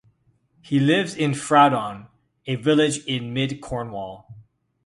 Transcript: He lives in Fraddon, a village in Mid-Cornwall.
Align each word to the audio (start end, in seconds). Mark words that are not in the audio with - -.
He 0.63 0.79
lives 0.79 1.13
in 1.13 1.33
Fraddon, 1.35 2.07
a 2.47 2.55
village 2.55 3.05
in 3.05 3.35
Mid-Cornwall. 3.35 4.35